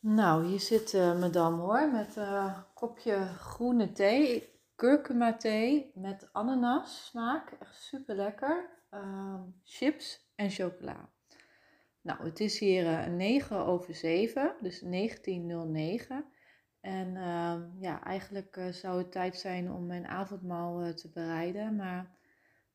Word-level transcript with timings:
Nou, 0.00 0.46
hier 0.46 0.60
zit 0.60 0.92
uh, 0.92 1.20
madame 1.20 1.56
hoor, 1.56 1.90
met 1.90 2.16
een 2.16 2.32
uh, 2.32 2.58
kopje 2.74 3.26
groene 3.26 3.92
thee, 3.92 4.52
kurkuma 4.74 5.36
thee 5.36 5.92
met 5.94 6.28
ananas 6.32 7.06
smaak, 7.06 7.50
echt 7.50 7.74
super 7.74 8.14
lekker. 8.14 8.70
Uh, 8.90 9.40
chips 9.64 10.32
en 10.34 10.50
chocola. 10.50 11.10
Nou, 12.00 12.24
het 12.24 12.40
is 12.40 12.58
hier 12.58 12.84
uh, 12.84 13.06
9 13.06 13.66
over 13.66 13.94
7, 13.94 14.56
dus 14.60 14.80
1909. 14.80 16.24
En 16.80 17.16
ehm, 17.16 17.62
ja, 17.80 18.04
eigenlijk 18.04 18.60
zou 18.70 18.98
het 18.98 19.12
tijd 19.12 19.36
zijn 19.36 19.72
om 19.72 19.86
mijn 19.86 20.06
avondmaal 20.06 20.94
te 20.94 21.10
bereiden. 21.10 21.76
Maar 21.76 22.17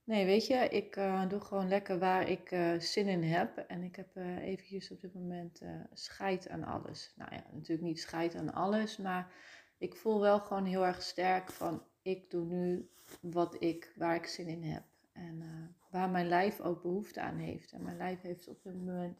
nee, 0.04 0.26
weet 0.26 0.48
je, 0.48 0.56
ik 0.56 0.96
uh, 0.96 1.30
doe 1.30 1.40
gewoon 1.40 1.68
lekker 1.68 2.00
waar 2.00 2.30
ik 2.30 2.56
zin 2.80 3.08
in 3.08 3.24
heb. 3.24 3.58
En 3.58 3.84
ik 3.84 3.96
heb 3.96 4.16
eventjes 4.42 4.92
op 4.92 5.02
dit 5.02 5.14
moment 5.14 5.62
scheid 5.94 6.50
aan 6.50 6.64
alles. 6.64 7.14
Nou 7.16 7.36
ja, 7.36 7.44
natuurlijk 7.52 7.88
niet 7.88 8.00
scheid 8.00 8.36
aan 8.36 8.54
alles, 8.54 8.98
maar 8.98 9.32
ik 9.78 9.96
voel 9.96 10.20
wel 10.20 10.40
gewoon 10.40 10.66
heel 10.66 10.86
erg 10.86 11.02
sterk 11.02 11.52
van 11.52 11.84
ik 12.02 12.30
doe 12.30 12.46
nu 12.46 12.90
wat 13.22 13.56
ik, 13.60 13.94
waar 13.96 14.16
ik 14.16 14.26
zin 14.26 14.48
in 14.48 14.64
heb. 14.64 14.84
En 15.14 15.44
waar 15.90 16.10
mijn 16.10 16.28
lijf 16.28 16.60
ook 16.60 16.82
behoefte 16.82 17.22
aan 17.22 17.38
heeft. 17.38 17.72
En 17.72 17.84
mijn 17.84 17.98
lijf 17.98 18.22
heeft 18.22 18.48
op 18.48 18.64
dit 18.64 18.74
moment 18.74 19.18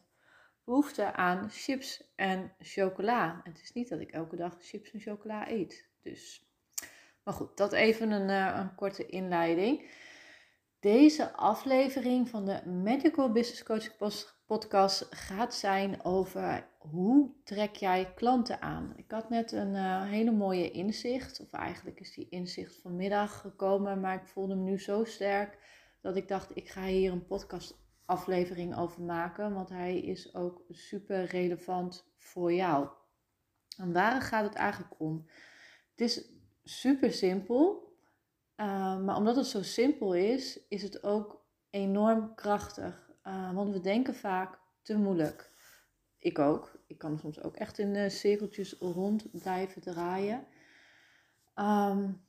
behoefte 0.64 1.12
aan 1.12 1.50
chips 1.50 2.12
en 2.14 2.52
chocola. 2.58 3.40
Het 3.44 3.60
is 3.62 3.72
niet 3.72 3.88
dat 3.88 4.00
ik 4.00 4.10
elke 4.10 4.36
dag 4.36 4.56
chips 4.60 4.90
en 4.90 5.00
chocola 5.00 5.50
eet. 5.50 5.88
Dus. 6.02 6.48
Maar 7.22 7.34
goed, 7.34 7.56
dat 7.56 7.72
even 7.72 8.10
een, 8.10 8.28
uh, 8.28 8.58
een 8.60 8.74
korte 8.74 9.06
inleiding. 9.06 9.90
Deze 10.84 11.32
aflevering 11.32 12.28
van 12.28 12.44
de 12.44 12.66
Medical 12.66 13.32
Business 13.32 13.62
Coaching 13.62 14.22
Podcast 14.46 15.06
gaat 15.10 15.54
zijn 15.54 16.04
over 16.04 16.68
hoe 16.78 17.30
trek 17.44 17.76
jij 17.76 18.12
klanten 18.14 18.62
aan. 18.62 18.92
Ik 18.96 19.10
had 19.10 19.30
net 19.30 19.52
een 19.52 19.74
uh, 19.74 20.02
hele 20.02 20.30
mooie 20.30 20.70
inzicht, 20.70 21.40
of 21.40 21.52
eigenlijk 21.52 22.00
is 22.00 22.14
die 22.14 22.28
inzicht 22.28 22.76
vanmiddag 22.76 23.40
gekomen, 23.40 24.00
maar 24.00 24.14
ik 24.14 24.26
voelde 24.26 24.54
me 24.54 24.62
nu 24.62 24.78
zo 24.78 25.04
sterk 25.04 25.58
dat 26.00 26.16
ik 26.16 26.28
dacht: 26.28 26.56
ik 26.56 26.68
ga 26.68 26.84
hier 26.84 27.12
een 27.12 27.26
podcast 27.26 27.78
aflevering 28.04 28.76
over 28.76 29.02
maken, 29.02 29.54
want 29.54 29.68
hij 29.68 29.98
is 29.98 30.34
ook 30.34 30.62
super 30.70 31.24
relevant 31.24 32.12
voor 32.18 32.52
jou. 32.52 32.88
En 33.76 33.92
waar 33.92 34.20
gaat 34.20 34.44
het 34.44 34.54
eigenlijk 34.54 34.94
om? 34.98 35.26
Het 35.90 36.00
is 36.00 36.28
super 36.64 37.12
simpel, 37.12 37.93
uh, 38.56 38.98
maar 39.00 39.16
omdat 39.16 39.36
het 39.36 39.46
zo 39.46 39.62
simpel 39.62 40.14
is, 40.14 40.68
is 40.68 40.82
het 40.82 41.02
ook 41.02 41.44
enorm 41.70 42.34
krachtig. 42.34 43.10
Uh, 43.24 43.54
want 43.54 43.70
we 43.70 43.80
denken 43.80 44.14
vaak 44.14 44.60
te 44.82 44.96
moeilijk. 44.96 45.52
Ik 46.18 46.38
ook. 46.38 46.78
Ik 46.86 46.98
kan 46.98 47.18
soms 47.18 47.42
ook 47.42 47.56
echt 47.56 47.78
in 47.78 47.94
uh, 47.94 48.08
cirkeltjes 48.08 48.72
rond 48.72 49.30
blijven 49.30 49.82
draaien. 49.82 50.46
Um, 51.54 52.26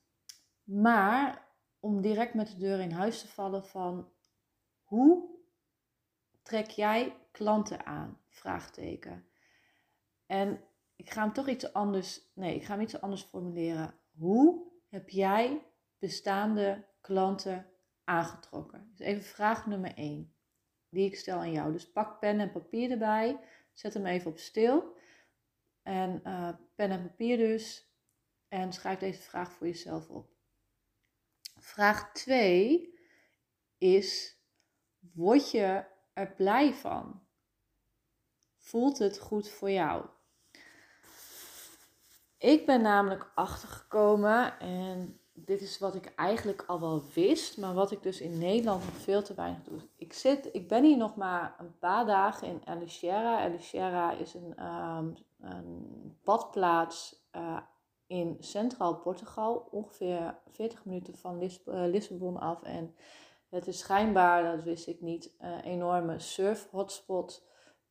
maar 0.63 1.47
om 1.79 2.01
direct 2.01 2.33
met 2.33 2.47
de 2.47 2.57
deur 2.57 2.79
in 2.79 2.91
huis 2.91 3.21
te 3.21 3.27
vallen 3.27 3.65
van 3.65 4.09
hoe 4.83 5.29
trek 6.43 6.69
jij 6.69 7.17
klanten 7.31 7.85
aan? 7.85 8.19
Vraagteken. 8.27 9.25
En 10.25 10.63
ik 10.95 11.09
ga 11.09 11.23
hem 11.23 11.33
toch 11.33 11.47
iets 11.47 11.73
anders, 11.73 12.31
nee, 12.33 12.55
ik 12.55 12.63
ga 12.63 12.73
hem 12.73 12.81
iets 12.81 13.01
anders 13.01 13.21
formuleren. 13.23 13.93
Hoe 14.17 14.71
heb 14.87 15.09
jij 15.09 15.65
bestaande 15.99 16.85
klanten 17.01 17.71
aangetrokken? 18.03 18.87
Dus 18.91 19.07
even 19.07 19.23
vraag 19.23 19.65
nummer 19.65 19.93
1, 19.93 20.35
die 20.89 21.05
ik 21.05 21.15
stel 21.15 21.37
aan 21.37 21.51
jou. 21.51 21.71
Dus 21.71 21.91
pak 21.91 22.19
pen 22.19 22.39
en 22.39 22.51
papier 22.51 22.91
erbij, 22.91 23.39
zet 23.73 23.93
hem 23.93 24.05
even 24.05 24.31
op 24.31 24.37
stil. 24.37 24.97
En 25.83 26.21
uh, 26.23 26.49
pen 26.75 26.91
en 26.91 27.01
papier 27.01 27.37
dus. 27.37 27.93
En 28.47 28.73
schrijf 28.73 28.99
deze 28.99 29.21
vraag 29.21 29.51
voor 29.51 29.67
jezelf 29.67 30.09
op. 30.09 30.29
Vraag 31.57 32.11
2 32.11 32.99
is: 33.77 34.37
word 35.13 35.51
je 35.51 35.85
er 36.13 36.33
blij 36.35 36.73
van? 36.73 37.23
Voelt 38.57 38.97
het 38.97 39.19
goed 39.19 39.49
voor 39.49 39.71
jou? 39.71 40.05
Ik 42.37 42.65
ben 42.65 42.81
namelijk 42.81 43.31
achtergekomen 43.35 44.59
en 44.59 45.19
dit 45.35 45.61
is 45.61 45.79
wat 45.79 45.95
ik 45.95 46.13
eigenlijk 46.15 46.63
al 46.67 46.79
wel 46.79 47.03
wist, 47.13 47.57
maar 47.57 47.73
wat 47.73 47.91
ik 47.91 48.03
dus 48.03 48.21
in 48.21 48.37
Nederland 48.37 48.85
nog 48.85 48.95
veel 48.95 49.23
te 49.23 49.33
weinig 49.33 49.63
doe. 49.63 49.79
Ik, 49.97 50.13
zit, 50.13 50.49
ik 50.51 50.67
ben 50.67 50.83
hier 50.83 50.97
nog 50.97 51.15
maar 51.15 51.55
een 51.59 51.77
paar 51.79 52.05
dagen 52.05 52.47
in 52.47 52.61
Alixera. 52.65 53.43
Alixera 53.43 54.11
is 54.11 54.33
een, 54.33 54.65
um, 54.65 55.15
een 55.39 56.17
badplaats 56.23 57.23
uh, 57.35 57.57
in 58.07 58.37
Centraal 58.39 58.95
Portugal, 58.95 59.67
ongeveer 59.71 60.37
40 60.51 60.85
minuten 60.85 61.17
van 61.17 61.41
uh, 61.41 61.49
Lissabon 61.65 62.37
af. 62.37 62.63
En 62.63 62.95
het 63.49 63.67
is 63.67 63.79
schijnbaar, 63.79 64.55
dat 64.55 64.63
wist 64.63 64.87
ik 64.87 65.01
niet, 65.01 65.35
een 65.39 65.59
enorme 65.59 66.19
surf-hotspot. 66.19 67.43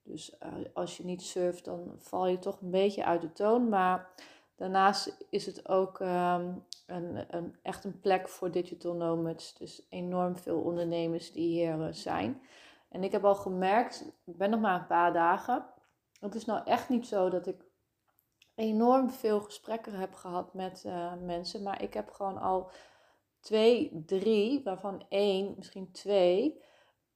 Dus 0.03 0.37
als 0.75 0.97
je 0.97 1.05
niet 1.05 1.23
surft, 1.23 1.65
dan 1.65 1.95
val 1.99 2.27
je 2.27 2.39
toch 2.39 2.61
een 2.61 2.71
beetje 2.71 3.05
uit 3.05 3.21
de 3.21 3.33
toon. 3.33 3.69
Maar 3.69 4.11
daarnaast 4.57 5.17
is 5.31 5.47
het 5.47 5.69
ook 5.69 6.01
um, 6.01 6.65
een, 6.87 7.37
een, 7.37 7.59
echt 7.63 7.85
een 7.85 8.01
plek 8.01 8.29
voor 8.29 8.51
digital 8.51 8.95
nomads. 8.95 9.55
Dus 9.55 9.87
enorm 9.91 10.37
veel 10.37 10.61
ondernemers 10.61 11.33
die 11.33 11.49
hier 11.49 11.79
uh, 11.79 11.87
zijn. 11.91 12.43
En 12.89 13.05
ik 13.05 13.13
heb 13.13 13.25
al 13.25 13.35
gemerkt, 13.35 14.05
ik 14.25 14.37
ben 14.37 14.51
nog 14.51 14.61
maar 14.61 14.81
een 14.81 14.87
paar 14.87 15.13
dagen. 15.13 15.67
Het 16.21 16.35
is 16.35 16.45
nou 16.45 16.65
echt 16.65 16.89
niet 16.89 17.07
zo 17.07 17.29
dat 17.29 17.47
ik 17.47 17.65
enorm 18.55 19.11
veel 19.11 19.41
gesprekken 19.41 19.93
heb 19.93 20.15
gehad 20.15 20.55
met 20.55 20.85
uh, 20.87 21.13
mensen. 21.23 21.63
Maar 21.63 21.83
ik 21.83 21.95
heb 21.95 22.11
gewoon 22.11 22.39
al 22.39 22.71
twee, 23.41 24.03
drie, 24.07 24.63
waarvan 24.65 25.07
één, 25.09 25.55
misschien 25.57 25.93
twee, 25.93 26.63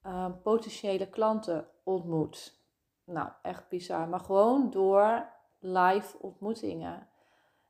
uh, 0.07 0.31
potentiële 0.43 1.09
klanten 1.09 1.69
ontmoet. 1.83 2.61
Nou, 3.05 3.29
echt 3.43 3.69
bizar. 3.69 4.09
Maar 4.09 4.21
gewoon 4.21 4.71
door 4.71 5.33
live 5.59 6.19
ontmoetingen. 6.19 6.95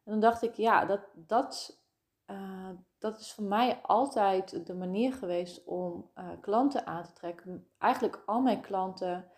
En 0.05 0.15
dan 0.15 0.21
dacht 0.21 0.43
ik, 0.43 0.55
ja, 0.55 0.85
dat, 0.85 1.01
dat, 1.15 1.81
uh, 2.31 2.71
dat 2.99 3.21
is 3.21 3.33
voor 3.33 3.45
mij 3.45 3.81
altijd 3.83 4.67
de 4.67 4.75
manier 4.75 5.13
geweest 5.13 5.65
om 5.65 6.11
uh, 6.15 6.29
klanten 6.41 6.87
aan 6.87 7.05
te 7.05 7.13
trekken. 7.13 7.69
Eigenlijk 7.79 8.23
al 8.27 8.41
mijn 8.41 8.61
klanten 8.61 9.31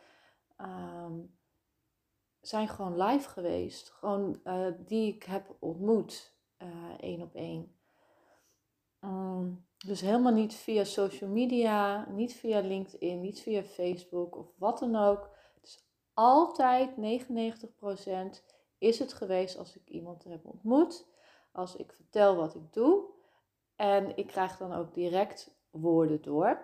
um, 0.59 1.39
zijn 2.41 2.69
gewoon 2.69 3.03
live 3.03 3.29
geweest. 3.29 3.91
Gewoon 3.91 4.41
die 4.87 5.15
ik 5.15 5.23
heb 5.23 5.57
ontmoet, 5.59 6.35
één 6.99 7.23
op 7.23 7.35
één. 7.35 7.75
Um, 9.01 9.69
dus 9.87 10.01
helemaal 10.01 10.33
niet 10.33 10.55
via 10.55 10.85
social 10.85 11.31
media, 11.31 12.09
niet 12.11 12.35
via 12.35 12.61
LinkedIn, 12.61 13.21
niet 13.21 13.41
via 13.41 13.63
Facebook 13.63 14.37
of 14.37 14.47
wat 14.57 14.79
dan 14.79 14.97
ook. 14.97 15.31
Het 15.55 15.65
is 15.65 15.85
altijd 16.15 16.91
99% 18.41 18.43
is 18.79 18.99
het 18.99 19.13
geweest 19.13 19.59
als 19.59 19.77
ik 19.77 19.89
iemand 19.89 20.25
heb 20.25 20.47
ontmoet, 20.47 21.07
als 21.53 21.77
ik 21.77 21.93
vertel 21.93 22.37
wat 22.37 22.55
ik 22.55 22.73
doe. 22.73 23.05
En 23.77 24.17
ik 24.17 24.27
krijg 24.27 24.57
dan 24.57 24.73
ook 24.73 24.95
direct 24.95 25.55
woorden 25.71 26.23
door. 26.23 26.59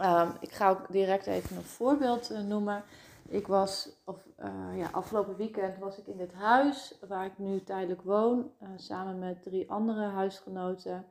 Um, 0.00 0.32
ik 0.40 0.52
ga 0.52 0.70
ook 0.70 0.92
direct 0.92 1.26
even 1.26 1.56
een 1.56 1.62
voorbeeld 1.62 2.30
uh, 2.30 2.40
noemen. 2.40 2.82
Ik 3.28 3.46
was, 3.46 4.02
of, 4.04 4.28
uh, 4.38 4.78
ja, 4.78 4.88
afgelopen 4.92 5.36
weekend 5.36 5.78
was 5.78 5.98
ik 5.98 6.06
in 6.06 6.16
dit 6.16 6.32
huis 6.32 6.98
waar 7.08 7.26
ik 7.26 7.38
nu 7.38 7.62
tijdelijk 7.62 8.02
woon, 8.02 8.50
uh, 8.62 8.68
samen 8.76 9.18
met 9.18 9.42
drie 9.42 9.70
andere 9.70 10.02
huisgenoten 10.02 11.06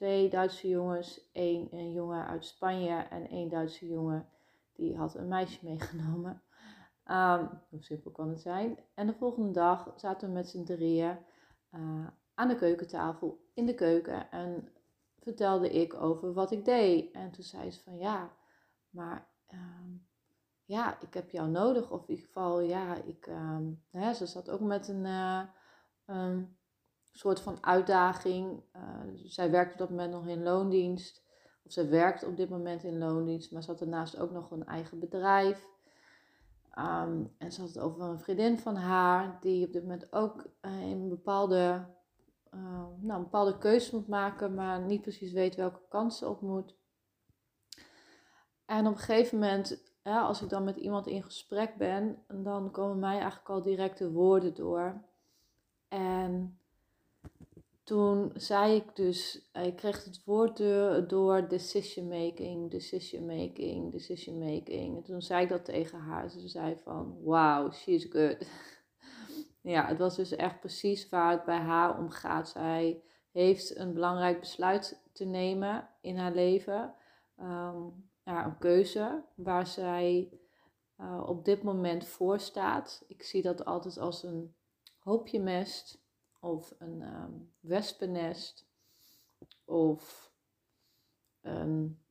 twee 0.00 0.30
Duitse 0.30 0.68
jongens, 0.68 1.30
één 1.32 1.68
een 1.70 1.92
jongen 1.92 2.26
uit 2.26 2.44
Spanje 2.44 2.96
en 3.10 3.28
één 3.28 3.48
Duitse 3.48 3.88
jongen 3.88 4.28
die 4.72 4.96
had 4.96 5.14
een 5.14 5.28
meisje 5.28 5.58
meegenomen. 5.62 6.42
Um, 7.06 7.48
hoe 7.68 7.82
simpel 7.82 8.10
kan 8.10 8.28
het 8.28 8.40
zijn? 8.40 8.78
En 8.94 9.06
de 9.06 9.14
volgende 9.14 9.50
dag 9.50 9.92
zaten 9.96 10.28
we 10.28 10.34
met 10.34 10.48
z'n 10.48 10.64
drieën 10.64 11.18
uh, 11.74 12.06
aan 12.34 12.48
de 12.48 12.56
keukentafel 12.56 13.48
in 13.54 13.66
de 13.66 13.74
keuken 13.74 14.30
en 14.30 14.68
vertelde 15.18 15.70
ik 15.70 15.94
over 15.94 16.32
wat 16.32 16.50
ik 16.50 16.64
deed. 16.64 17.12
En 17.12 17.30
toen 17.30 17.44
zei 17.44 17.70
ze 17.70 17.82
van 17.82 17.98
ja, 17.98 18.36
maar 18.90 19.28
ehm, 19.46 19.92
ja, 20.64 21.00
ik 21.00 21.14
heb 21.14 21.30
jou 21.30 21.48
nodig. 21.48 21.90
Of 21.90 22.00
in 22.00 22.10
ieder 22.10 22.26
geval, 22.26 22.60
ja, 22.60 22.94
ik, 22.94 23.26
ehm, 23.26 24.14
ze 24.14 24.26
zat 24.26 24.50
ook 24.50 24.60
met 24.60 24.88
een, 24.88 25.04
een 26.04 26.56
soort 27.12 27.40
van 27.40 27.58
uitdaging. 27.60 28.62
Uh, 28.76 28.82
zij 29.14 29.50
werkte 29.50 29.72
op 29.72 29.78
dat 29.78 29.90
moment 29.90 30.12
nog 30.12 30.26
in 30.26 30.42
loondienst. 30.42 31.22
Of 31.64 31.72
zij 31.72 31.88
werkt 31.88 32.24
op 32.24 32.36
dit 32.36 32.48
moment 32.48 32.84
in 32.84 32.98
loondienst, 32.98 33.52
maar 33.52 33.62
ze 33.62 33.70
had 33.70 33.78
daarnaast 33.78 34.18
ook 34.18 34.30
nog 34.30 34.50
een 34.50 34.66
eigen 34.66 34.98
bedrijf. 34.98 35.66
Um, 36.80 37.34
en 37.38 37.52
ze 37.52 37.60
had 37.60 37.68
het 37.68 37.78
over 37.78 38.02
een 38.02 38.20
vriendin 38.20 38.58
van 38.58 38.76
haar, 38.76 39.38
die 39.40 39.66
op 39.66 39.72
dit 39.72 39.82
moment 39.82 40.12
ook 40.12 40.46
uh, 40.62 40.82
in 40.82 41.08
bepaalde, 41.08 41.86
uh, 42.54 42.60
nou, 43.00 43.18
een 43.18 43.22
bepaalde 43.22 43.58
keuze 43.58 43.96
moet 43.96 44.08
maken, 44.08 44.54
maar 44.54 44.80
niet 44.80 45.02
precies 45.02 45.32
weet 45.32 45.54
welke 45.54 45.80
kant 45.88 46.14
ze 46.14 46.28
op 46.28 46.40
moet. 46.40 46.78
En 48.64 48.86
op 48.86 48.92
een 48.92 48.98
gegeven 48.98 49.38
moment, 49.38 49.92
als 50.02 50.42
ik 50.42 50.48
dan 50.48 50.64
met 50.64 50.76
iemand 50.76 51.06
in 51.06 51.22
gesprek 51.22 51.76
ben, 51.76 52.24
dan 52.28 52.70
komen 52.70 52.98
mij 52.98 53.18
eigenlijk 53.18 53.48
al 53.48 53.62
directe 53.62 54.12
woorden 54.12 54.54
door. 54.54 55.02
En 55.88 56.59
toen 57.90 58.30
zei 58.34 58.74
ik 58.74 58.96
dus, 58.96 59.48
eh, 59.52 59.66
ik 59.66 59.76
kreeg 59.76 60.04
het 60.04 60.24
woord 60.24 60.58
door, 61.08 61.48
decision 61.48 62.08
making, 62.08 62.70
decision 62.70 63.26
making, 63.26 63.92
decision 63.92 64.38
making. 64.38 64.96
En 64.96 65.02
toen 65.02 65.22
zei 65.22 65.42
ik 65.42 65.48
dat 65.48 65.64
tegen 65.64 65.98
haar. 65.98 66.30
Ze 66.30 66.48
zei 66.48 66.76
van, 66.76 67.18
wow, 67.22 67.72
she's 67.72 68.06
good. 68.10 68.46
ja, 69.74 69.86
het 69.86 69.98
was 69.98 70.16
dus 70.16 70.36
echt 70.36 70.60
precies 70.60 71.08
waar 71.08 71.30
het 71.30 71.44
bij 71.44 71.58
haar 71.58 71.98
om 71.98 72.10
gaat. 72.10 72.48
Zij 72.48 73.02
heeft 73.32 73.76
een 73.76 73.92
belangrijk 73.92 74.40
besluit 74.40 75.02
te 75.12 75.24
nemen 75.24 75.88
in 76.00 76.16
haar 76.16 76.34
leven. 76.34 76.94
Ehm, 77.36 77.82
ja, 78.24 78.44
een 78.44 78.58
keuze 78.58 79.24
waar 79.34 79.66
zij 79.66 80.28
uh, 81.00 81.22
op 81.26 81.44
dit 81.44 81.62
moment 81.62 82.06
voor 82.06 82.40
staat. 82.40 83.04
Ik 83.08 83.22
zie 83.22 83.42
dat 83.42 83.64
altijd 83.64 83.98
als 83.98 84.22
een 84.22 84.54
hoopje 84.98 85.40
mest 85.40 85.99
of 86.40 86.74
een 86.78 87.02
um, 87.02 87.52
wespennest 87.60 88.68
of 89.64 90.32
een, 91.40 92.02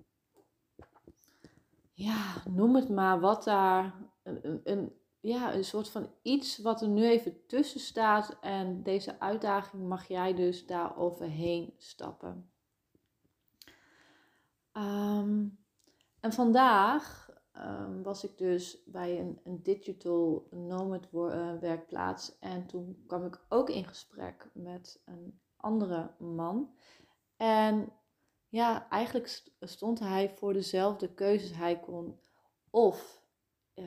ja, 1.93 2.43
noem 2.49 2.75
het 2.75 2.89
maar 2.89 3.19
wat 3.19 3.43
daar, 3.43 3.95
een, 4.23 4.61
een, 4.63 4.95
ja, 5.19 5.53
een 5.53 5.63
soort 5.63 5.89
van 5.89 6.11
iets 6.21 6.57
wat 6.57 6.81
er 6.81 6.87
nu 6.87 7.05
even 7.05 7.45
tussen 7.45 7.79
staat 7.79 8.37
en 8.41 8.83
deze 8.83 9.19
uitdaging 9.19 9.87
mag 9.87 10.07
jij 10.07 10.33
dus 10.33 10.65
daar 10.65 10.97
overheen 10.97 11.73
stappen. 11.77 12.51
Um, 14.73 15.59
en 16.19 16.33
vandaag 16.33 17.28
um, 17.59 18.03
was 18.03 18.23
ik 18.23 18.37
dus 18.37 18.83
bij 18.85 19.19
een, 19.19 19.39
een 19.43 19.63
digital 19.63 20.47
nomad 20.51 21.07
uh, 21.13 21.59
werkplaats. 21.59 22.39
En 22.39 22.65
toen 22.65 23.03
kwam 23.07 23.25
ik 23.25 23.41
ook 23.49 23.69
in 23.69 23.85
gesprek 23.85 24.49
met 24.53 25.01
een 25.05 25.39
andere 25.55 26.11
man. 26.19 26.73
En 27.37 27.93
ja, 28.49 28.89
eigenlijk 28.89 29.43
stond 29.59 29.99
hij 29.99 30.29
voor 30.29 30.53
dezelfde 30.53 31.13
keuzes. 31.13 31.57
Hij 31.57 31.79
kon 31.79 32.19
of 32.69 33.23
uh, 33.75 33.85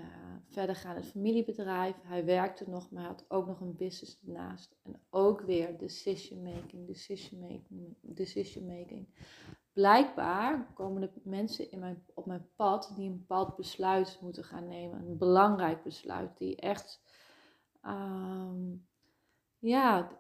verder 0.49 0.77
gaan 0.77 0.97
in 0.97 1.01
het 1.01 1.11
familiebedrijf. 1.11 1.97
Hij 2.03 2.25
werkte 2.25 2.71
nog, 2.71 2.91
maar 2.91 3.05
had 3.05 3.25
ook 3.29 3.47
nog 3.47 3.61
een 3.61 3.77
business 3.77 4.19
ernaast. 4.27 4.77
En 4.83 5.01
ook 5.11 5.41
weer 5.41 5.79
decision 5.79 6.43
making, 6.43 6.87
decision 6.87 7.41
making, 7.41 7.97
decision 8.01 8.67
making 8.67 9.09
blijkbaar 9.73 10.73
komen 10.75 11.03
er 11.03 11.11
mensen 11.23 11.71
in 11.71 11.79
mijn, 11.79 12.05
op 12.15 12.27
mijn 12.27 12.49
pad 12.57 12.93
die 12.95 13.11
een 13.11 13.19
bepaald 13.19 13.57
besluit 13.57 14.19
moeten 14.21 14.45
gaan 14.45 14.69
nemen. 14.69 15.07
Een 15.07 15.19
belangrijk 15.19 15.83
besluit 15.83 16.39
die 16.39 16.57
echt, 16.57 17.03
ehm, 17.81 18.75
ja, 19.59 20.19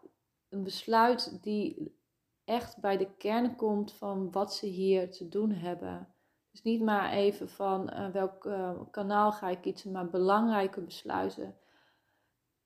een 0.48 0.62
besluit 0.62 1.42
die 1.42 1.96
echt 2.44 2.80
bij 2.80 2.96
de 2.96 3.14
kern 3.16 3.56
komt 3.56 3.92
van 3.92 4.30
wat 4.30 4.54
ze 4.54 4.66
hier 4.66 5.10
te 5.10 5.28
doen 5.28 5.50
hebben. 5.50 6.14
Dus 6.50 6.62
niet 6.62 6.82
maar 6.82 7.12
even 7.12 7.48
van 7.48 7.90
uh, 7.92 8.08
welk 8.08 8.44
uh, 8.44 8.80
kanaal 8.90 9.32
ga 9.32 9.48
ik 9.48 9.60
kiezen, 9.60 9.92
maar 9.92 10.10
belangrijke 10.10 10.80
besluiten. 10.80 11.56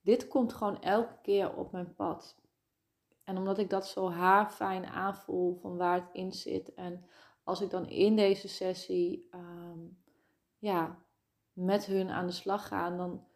Dit 0.00 0.28
komt 0.28 0.52
gewoon 0.52 0.82
elke 0.82 1.18
keer 1.22 1.54
op 1.56 1.72
mijn 1.72 1.94
pad. 1.94 2.36
En 3.26 3.37
omdat 3.37 3.58
ik 3.58 3.70
dat 3.70 3.87
zo 3.87 4.11
haarfijn 4.11 4.87
aanvoel 4.87 5.55
van 5.55 5.76
waar 5.76 5.94
het 5.94 6.08
in 6.12 6.32
zit. 6.32 6.75
En 6.75 7.05
als 7.44 7.61
ik 7.61 7.70
dan 7.70 7.88
in 7.88 8.17
deze 8.17 8.49
sessie 8.49 9.28
ehm, 9.31 9.78
ja, 10.58 10.99
met 11.52 11.87
hun 11.87 12.11
aan 12.11 12.26
de 12.26 12.32
slag 12.32 12.69
ga, 12.69 12.96
dan 12.96 13.26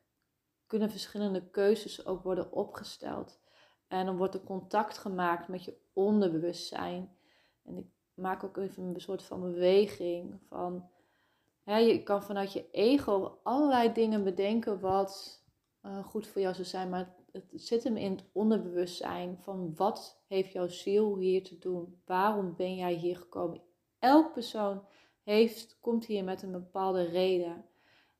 kunnen 0.66 0.90
verschillende 0.90 1.50
keuzes 1.50 2.06
ook 2.06 2.22
worden 2.22 2.52
opgesteld. 2.52 3.40
En 3.88 4.06
dan 4.06 4.16
wordt 4.16 4.34
er 4.34 4.44
contact 4.44 4.98
gemaakt 4.98 5.48
met 5.48 5.64
je 5.64 5.76
onderbewustzijn. 5.92 7.16
En 7.62 7.76
ik 7.76 7.86
maak 8.14 8.44
ook 8.44 8.56
even 8.56 8.82
een 8.82 9.00
soort 9.00 9.22
van 9.22 9.40
beweging 9.40 10.40
van. 10.48 10.90
Je 11.64 12.02
kan 12.02 12.22
vanuit 12.22 12.52
je 12.52 12.70
ego 12.70 13.38
allerlei 13.42 13.92
dingen 13.92 14.24
bedenken 14.24 14.80
wat 14.80 15.42
uh, 15.82 16.04
goed 16.04 16.26
voor 16.26 16.40
jou 16.40 16.54
zou 16.54 16.66
zijn, 16.66 16.88
maar 16.88 17.14
het 17.32 17.44
zit 17.54 17.84
hem 17.84 17.96
in 17.96 18.10
het 18.10 18.24
onderbewustzijn 18.32 19.38
van 19.38 19.74
wat 19.74 20.22
heeft 20.26 20.52
jouw 20.52 20.68
ziel 20.68 21.16
hier 21.16 21.44
te 21.44 21.58
doen? 21.58 22.00
Waarom 22.04 22.56
ben 22.56 22.74
jij 22.74 22.94
hier 22.94 23.16
gekomen? 23.16 23.62
Elk 23.98 24.32
persoon 24.32 24.84
heeft, 25.22 25.78
komt 25.80 26.04
hier 26.04 26.24
met 26.24 26.42
een 26.42 26.52
bepaalde 26.52 27.02
reden. 27.02 27.64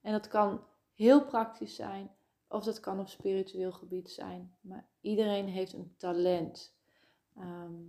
En 0.01 0.13
dat 0.13 0.29
kan 0.29 0.65
heel 0.95 1.25
praktisch 1.25 1.75
zijn, 1.75 2.11
of 2.49 2.65
dat 2.65 2.81
kan 2.81 3.01
op 3.01 3.09
spiritueel 3.09 3.73
gebied 3.73 4.11
zijn. 4.11 4.55
Maar 4.61 4.89
iedereen 5.01 5.49
heeft 5.49 5.73
een 5.73 5.95
talent. 5.97 6.77
Ehm, 7.37 7.83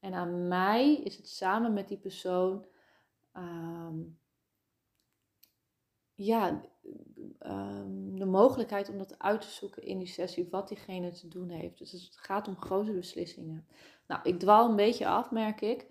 en 0.00 0.14
aan 0.14 0.48
mij 0.48 0.94
is 0.94 1.16
het 1.16 1.28
samen 1.28 1.72
met 1.72 1.88
die 1.88 1.98
persoon 1.98 2.66
ehm, 3.32 4.00
ja, 6.14 6.60
Ehm, 7.38 8.14
de 8.14 8.24
mogelijkheid 8.24 8.88
om 8.88 8.98
dat 8.98 9.18
uit 9.18 9.40
te 9.40 9.50
zoeken 9.50 9.82
in 9.82 9.98
die 9.98 10.08
sessie, 10.08 10.48
wat 10.50 10.68
diegene 10.68 11.10
te 11.10 11.28
doen 11.28 11.48
heeft. 11.48 11.78
Dus 11.78 11.92
het 11.92 12.16
gaat 12.16 12.48
om 12.48 12.56
grote 12.56 12.92
beslissingen. 12.92 13.66
Nou, 14.06 14.20
ik 14.22 14.38
dwaal 14.38 14.68
een 14.68 14.76
beetje 14.76 15.06
af, 15.06 15.30
merk 15.30 15.60
ik. 15.60 15.86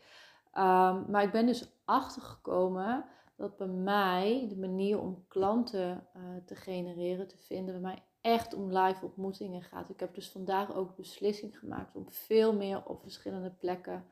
Ehm, 0.51 1.11
maar 1.11 1.23
ik 1.23 1.31
ben 1.31 1.45
dus 1.45 1.71
achtergekomen 1.85 3.05
dat 3.35 3.57
bij 3.57 3.67
mij 3.67 4.45
de 4.49 4.57
manier 4.57 4.99
om 4.99 5.25
klanten 5.27 6.07
uh, 6.15 6.21
te 6.45 6.55
genereren, 6.55 7.27
te 7.27 7.37
vinden, 7.37 7.73
bij 7.73 7.91
mij 7.91 8.03
echt 8.21 8.53
om 8.53 8.77
live 8.77 9.05
ontmoetingen 9.05 9.61
gaat. 9.61 9.89
Ik 9.89 9.99
heb 9.99 10.15
dus 10.15 10.31
vandaag 10.31 10.75
ook 10.75 10.95
beslissing 10.95 11.59
gemaakt 11.59 11.95
om 11.95 12.05
veel 12.09 12.55
meer 12.55 12.85
op 12.85 13.01
verschillende 13.01 13.51
plekken 13.51 14.05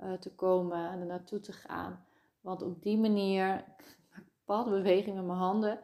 uh, 0.00 0.12
te 0.12 0.34
komen 0.34 0.90
en 0.90 1.00
er 1.00 1.06
naartoe 1.06 1.40
te 1.40 1.52
gaan. 1.52 2.06
Want 2.40 2.62
op 2.62 2.82
die 2.82 2.98
manier, 2.98 3.56
ik 3.78 3.96
maak 4.10 4.24
bepaalde 4.36 4.70
bewegingen 4.70 5.16
met 5.16 5.26
mijn 5.26 5.38
handen, 5.38 5.80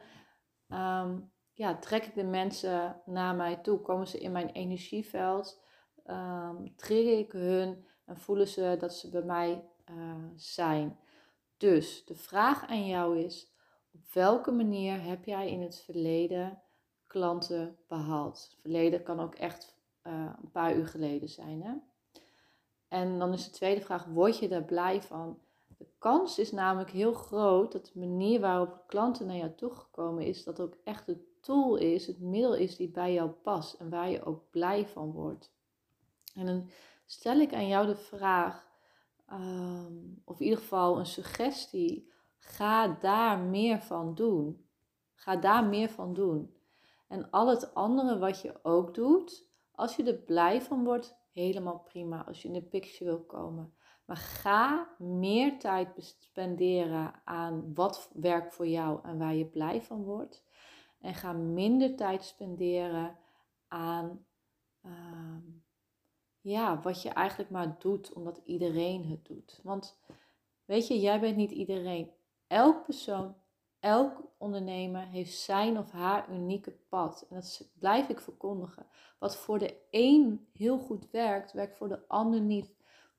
um, 0.73 1.31
ja, 1.53 1.77
trek 1.77 2.05
ik 2.05 2.15
de 2.15 2.23
mensen 2.23 3.01
naar 3.05 3.35
mij 3.35 3.55
toe? 3.55 3.79
Komen 3.79 4.07
ze 4.07 4.19
in 4.19 4.31
mijn 4.31 4.49
energieveld? 4.49 5.61
Um, 6.05 6.75
trigger 6.75 7.17
ik 7.17 7.31
hun 7.31 7.85
en 8.05 8.17
voelen 8.17 8.47
ze 8.47 8.75
dat 8.79 8.93
ze 8.93 9.09
bij 9.09 9.23
mij 9.23 9.65
uh, 9.89 10.15
zijn? 10.35 10.99
Dus 11.57 12.05
de 12.05 12.15
vraag 12.15 12.67
aan 12.67 12.87
jou 12.87 13.19
is: 13.19 13.53
op 13.93 14.13
welke 14.13 14.51
manier 14.51 15.01
heb 15.01 15.25
jij 15.25 15.49
in 15.49 15.61
het 15.61 15.79
verleden 15.79 16.61
klanten 17.07 17.77
behaald? 17.87 18.43
Het 18.43 18.57
verleden 18.61 19.03
kan 19.03 19.19
ook 19.19 19.35
echt 19.35 19.77
uh, 20.03 20.33
een 20.41 20.51
paar 20.51 20.75
uur 20.75 20.87
geleden 20.87 21.29
zijn. 21.29 21.63
Hè? 21.63 21.73
En 22.87 23.19
dan 23.19 23.33
is 23.33 23.45
de 23.45 23.51
tweede 23.51 23.81
vraag: 23.81 24.05
word 24.05 24.39
je 24.39 24.47
daar 24.47 24.63
blij 24.63 25.01
van? 25.01 25.39
De 25.83 25.89
kans 25.97 26.39
is 26.39 26.51
namelijk 26.51 26.89
heel 26.89 27.13
groot 27.13 27.71
dat 27.71 27.91
de 27.93 27.99
manier 27.99 28.39
waarop 28.39 28.83
klanten 28.87 29.25
naar 29.25 29.35
jou 29.35 29.55
toegekomen 29.55 30.25
is, 30.25 30.43
dat 30.43 30.59
ook 30.59 30.77
echt 30.83 31.07
het 31.07 31.41
tool 31.41 31.75
is, 31.75 32.07
het 32.07 32.19
middel 32.19 32.55
is 32.55 32.75
die 32.75 32.89
bij 32.89 33.13
jou 33.13 33.29
past 33.29 33.73
en 33.73 33.89
waar 33.89 34.09
je 34.09 34.23
ook 34.23 34.49
blij 34.49 34.87
van 34.87 35.11
wordt. 35.11 35.53
En 36.35 36.45
dan 36.45 36.69
stel 37.05 37.39
ik 37.39 37.53
aan 37.53 37.67
jou 37.67 37.87
de 37.87 37.95
vraag, 37.95 38.67
ehm, 39.27 39.93
of 40.23 40.39
in 40.39 40.45
ieder 40.45 40.59
geval 40.59 40.99
een 40.99 41.05
suggestie, 41.05 42.11
ga 42.37 42.87
daar 42.87 43.39
meer 43.39 43.81
van 43.81 44.15
doen. 44.15 44.65
Ga 45.13 45.35
daar 45.35 45.65
meer 45.65 45.89
van 45.89 46.13
doen. 46.13 46.55
En 47.07 47.29
al 47.29 47.47
het 47.47 47.73
andere 47.73 48.17
wat 48.17 48.41
je 48.41 48.59
ook 48.63 48.93
doet, 48.93 49.47
als 49.71 49.95
je 49.95 50.03
er 50.03 50.17
blij 50.17 50.61
van 50.61 50.83
wordt, 50.83 51.15
helemaal 51.31 51.79
prima. 51.79 52.23
Als 52.25 52.41
je 52.41 52.47
in 52.47 52.53
de 52.53 52.61
picture 52.61 53.09
wil 53.09 53.23
komen. 53.23 53.73
Maar 54.05 54.17
ga 54.17 54.89
meer 54.97 55.59
tijd 55.59 56.15
spenderen 56.19 57.13
aan 57.23 57.73
wat 57.73 58.09
werkt 58.13 58.53
voor 58.53 58.67
jou 58.67 58.99
en 59.03 59.17
waar 59.17 59.35
je 59.35 59.45
blij 59.45 59.81
van 59.81 60.03
wordt. 60.03 60.43
En 60.99 61.13
ga 61.13 61.31
minder 61.33 61.95
tijd 61.95 62.23
spenderen 62.23 63.17
aan 63.67 64.25
uh, 64.85 65.37
ja, 66.41 66.81
wat 66.81 67.01
je 67.01 67.09
eigenlijk 67.09 67.49
maar 67.49 67.75
doet 67.79 68.13
omdat 68.13 68.41
iedereen 68.45 69.05
het 69.05 69.25
doet. 69.25 69.59
Want 69.63 69.99
weet 70.65 70.87
je, 70.87 70.99
jij 70.99 71.19
bent 71.19 71.35
niet 71.35 71.51
iedereen. 71.51 72.11
Elk 72.47 72.83
persoon 72.83 73.35
elk 73.83 74.21
ondernemer 74.37 75.05
heeft 75.05 75.37
zijn 75.37 75.77
of 75.77 75.91
haar 75.91 76.31
unieke 76.31 76.71
pad. 76.89 77.25
En 77.29 77.35
dat 77.35 77.69
blijf 77.79 78.09
ik 78.09 78.19
verkondigen. 78.19 78.85
Wat 79.19 79.37
voor 79.37 79.59
de 79.59 79.75
een 79.91 80.47
heel 80.53 80.77
goed 80.77 81.11
werkt, 81.11 81.51
werkt 81.51 81.77
voor 81.77 81.87
de 81.87 82.07
ander 82.07 82.41
niet. 82.41 82.73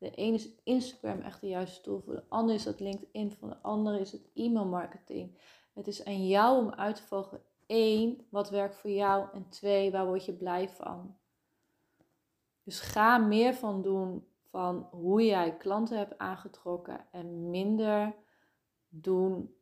De 0.04 0.12
een 0.14 0.34
is 0.34 0.48
Instagram 0.62 1.20
echt 1.20 1.40
de 1.40 1.48
juiste 1.48 1.80
tool, 1.80 2.00
voor 2.00 2.14
de 2.14 2.24
ander 2.28 2.54
is 2.54 2.64
het 2.64 2.80
LinkedIn, 2.80 3.32
voor 3.32 3.48
de 3.48 3.62
ander 3.62 4.00
is 4.00 4.12
het 4.12 4.30
e-mail 4.34 4.66
marketing. 4.66 5.38
Het 5.72 5.86
is 5.86 6.04
aan 6.04 6.26
jou 6.26 6.64
om 6.64 6.70
uit 6.70 6.96
te 6.96 7.02
volgen 7.02 7.42
één, 7.66 8.26
wat 8.30 8.50
werkt 8.50 8.76
voor 8.76 8.90
jou 8.90 9.28
en 9.32 9.48
twee, 9.48 9.90
waar 9.90 10.06
word 10.06 10.24
je 10.24 10.32
blij 10.32 10.68
van. 10.68 11.16
Dus 12.62 12.80
ga 12.80 13.18
meer 13.18 13.54
van 13.54 13.82
doen 13.82 14.26
van 14.50 14.88
hoe 14.90 15.24
jij 15.24 15.56
klanten 15.56 15.98
hebt 15.98 16.18
aangetrokken 16.18 17.06
en 17.10 17.50
minder 17.50 18.14
doen 18.88 19.54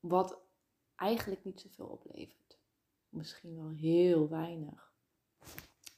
wat 0.00 0.40
eigenlijk 0.96 1.44
niet 1.44 1.60
zoveel 1.60 1.86
oplevert. 1.86 2.58
Misschien 3.08 3.56
wel 3.56 3.70
heel 3.70 4.28
weinig. 4.28 4.92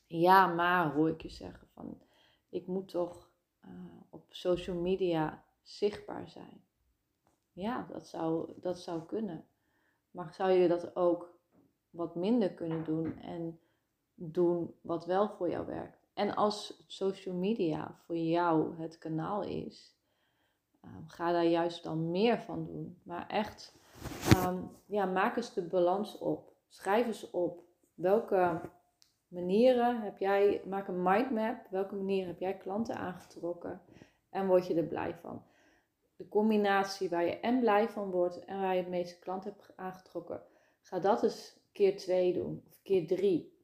Ja, 0.06 0.46
maar 0.46 0.92
hoor 0.92 1.08
ik 1.08 1.22
je 1.22 1.28
zeggen 1.28 1.68
van 1.68 2.02
ik 2.48 2.66
moet 2.66 2.88
toch 2.88 3.27
uh, 3.68 4.02
op 4.10 4.24
social 4.28 4.76
media 4.76 5.44
zichtbaar 5.62 6.28
zijn. 6.28 6.64
Ja, 7.52 7.86
dat 7.90 8.08
zou, 8.08 8.52
dat 8.60 8.80
zou 8.80 9.02
kunnen. 9.02 9.46
Maar 10.10 10.34
zou 10.34 10.50
je 10.50 10.68
dat 10.68 10.96
ook 10.96 11.38
wat 11.90 12.14
minder 12.14 12.54
kunnen 12.54 12.84
doen 12.84 13.18
en 13.18 13.60
doen 14.14 14.74
wat 14.80 15.06
wel 15.06 15.28
voor 15.28 15.50
jou 15.50 15.66
werkt? 15.66 16.06
En 16.14 16.34
als 16.34 16.84
social 16.86 17.34
media 17.34 17.94
voor 18.04 18.16
jou 18.16 18.76
het 18.80 18.98
kanaal 18.98 19.42
is, 19.42 19.96
um, 20.84 21.08
ga 21.08 21.32
daar 21.32 21.46
juist 21.46 21.82
dan 21.82 22.10
meer 22.10 22.40
van 22.40 22.64
doen. 22.64 23.00
Maar 23.02 23.26
echt, 23.26 23.74
um, 24.36 24.70
ja, 24.86 25.04
maak 25.04 25.36
eens 25.36 25.54
de 25.54 25.62
balans 25.62 26.18
op. 26.18 26.52
Schrijf 26.68 27.06
eens 27.06 27.30
op 27.30 27.62
welke 27.94 28.60
manieren 29.28 30.00
heb 30.00 30.18
jij, 30.18 30.62
maak 30.64 30.88
een 30.88 31.02
mindmap. 31.02 31.66
Welke 31.70 31.94
manieren 31.94 32.28
heb 32.28 32.40
jij 32.40 32.56
klanten 32.56 32.96
aangetrokken 32.96 33.80
en 34.30 34.46
word 34.46 34.66
je 34.66 34.74
er 34.74 34.84
blij 34.84 35.14
van? 35.14 35.42
De 36.16 36.28
combinatie 36.28 37.08
waar 37.08 37.24
je 37.24 37.40
en 37.40 37.60
blij 37.60 37.88
van 37.88 38.10
wordt 38.10 38.44
en 38.44 38.60
waar 38.60 38.74
je 38.74 38.80
het 38.80 38.90
meeste 38.90 39.18
klanten 39.18 39.50
hebt 39.50 39.72
aangetrokken, 39.76 40.42
ga 40.80 40.98
dat 40.98 41.22
eens 41.22 41.56
keer 41.72 41.96
twee 41.96 42.32
doen 42.32 42.62
of 42.68 42.82
keer 42.82 43.06
drie. 43.06 43.56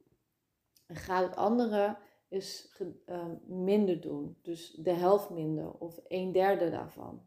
En 0.87 0.95
ga 0.95 1.21
het 1.21 1.35
andere 1.35 1.97
is 2.27 2.77
uh, 3.05 3.25
minder 3.45 4.01
doen. 4.01 4.37
Dus 4.41 4.71
de 4.71 4.93
helft 4.93 5.29
minder 5.29 5.71
of 5.71 5.99
een 6.07 6.31
derde 6.31 6.69
daarvan. 6.69 7.21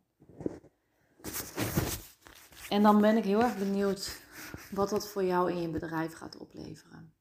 En 2.68 2.82
dan 2.82 3.00
ben 3.00 3.16
ik 3.16 3.24
heel 3.24 3.42
erg 3.42 3.58
benieuwd 3.58 4.22
wat 4.70 4.88
dat 4.88 5.08
voor 5.08 5.24
jou 5.24 5.50
in 5.50 5.60
je 5.60 5.68
bedrijf 5.68 6.12
gaat 6.12 6.36
opleveren. 6.36 7.17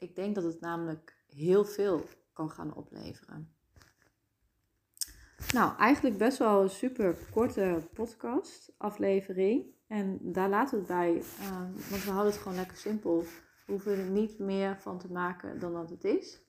Ik 0.00 0.14
denk 0.14 0.34
dat 0.34 0.44
het 0.44 0.60
namelijk 0.60 1.16
heel 1.26 1.64
veel 1.64 2.04
kan 2.32 2.50
gaan 2.50 2.74
opleveren. 2.74 3.54
Nou, 5.52 5.76
eigenlijk 5.76 6.18
best 6.18 6.38
wel 6.38 6.62
een 6.62 6.70
super 6.70 7.16
korte 7.30 7.88
podcast 7.92 8.72
aflevering. 8.76 9.64
En 9.86 10.18
daar 10.32 10.48
laten 10.48 10.74
we 10.74 10.78
het 10.78 10.86
bij, 10.86 11.14
uh, 11.40 11.60
want 11.90 12.04
we 12.04 12.10
houden 12.10 12.32
het 12.32 12.42
gewoon 12.42 12.58
lekker 12.58 12.76
simpel. 12.76 13.20
We 13.66 13.72
hoeven 13.72 13.98
er 13.98 14.10
niet 14.10 14.38
meer 14.38 14.80
van 14.80 14.98
te 14.98 15.12
maken 15.12 15.58
dan 15.58 15.72
dat 15.72 15.90
het 15.90 16.04
is. 16.04 16.40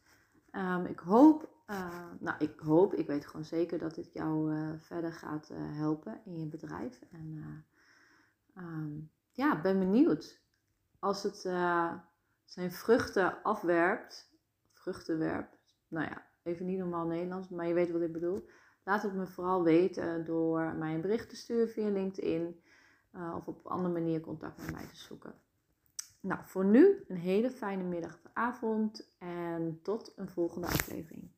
Um, 0.52 0.86
ik 0.86 1.00
hoop, 1.00 1.50
uh, 1.68 2.12
nou 2.20 2.36
ik 2.40 2.60
hoop, 2.60 2.94
ik 2.94 3.08
weet 3.08 3.26
gewoon 3.26 3.46
zeker 3.46 3.78
dat 3.78 3.96
dit 3.96 4.14
jou 4.14 4.54
uh, 4.54 4.70
verder 4.78 5.14
gaat 5.14 5.50
uh, 5.52 5.58
helpen 5.60 6.22
in 6.26 6.40
je 6.40 6.46
bedrijf. 6.46 7.02
En 7.12 7.66
um, 8.58 9.12
ja, 9.32 9.62
ben 9.62 9.80
benieuwd. 9.80 10.42
Als 11.00 11.24
het 11.24 11.46
zijn 12.52 12.72
vruchten 12.72 13.44
afwerpt, 13.44 14.30
vruchten 14.74 15.18
werpt, 15.18 15.58
nou 15.88 16.06
ja, 16.06 16.26
even 16.44 16.66
niet 16.66 16.78
normaal 16.78 17.06
Nederlands, 17.06 17.50
maar 17.50 17.68
je 17.68 17.74
weet 17.74 17.92
wat 17.92 18.02
ik 18.02 18.12
bedoel. 18.12 18.50
Laat 18.84 19.04
het 19.04 19.14
me 19.14 19.28
vooral 19.28 19.64
weten 19.64 20.26
door 20.26 20.76
mij 20.76 20.94
een 20.94 21.02
bericht 21.02 21.30
te 21.30 21.36
sturen 21.36 21.70
via 21.70 21.90
LinkedIn 21.90 22.62
of 23.14 23.48
op 23.48 23.66
een 23.66 23.72
andere 23.72 23.94
manier 23.94 24.20
contact 24.20 24.58
met 24.58 24.72
mij 24.72 24.86
te 24.88 24.96
zoeken. 24.96 25.34
Nou, 26.20 26.40
voor 26.46 26.66
nu 26.66 27.04
een 27.08 27.18
hele 27.18 27.52
fijne 27.52 27.84
middag 27.84 28.14
of 28.14 28.32
avond 28.34 29.14
en 29.18 29.80
tot 29.84 30.14
een 30.16 30.30
volgende 30.30 30.68
aflevering. 30.68 31.30